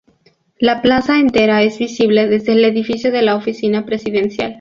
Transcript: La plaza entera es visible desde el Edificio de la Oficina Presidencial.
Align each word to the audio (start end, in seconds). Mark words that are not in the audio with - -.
La 0.57 0.81
plaza 0.81 1.19
entera 1.19 1.61
es 1.61 1.77
visible 1.77 2.27
desde 2.27 2.53
el 2.53 2.65
Edificio 2.65 3.11
de 3.11 3.21
la 3.21 3.35
Oficina 3.35 3.85
Presidencial. 3.85 4.49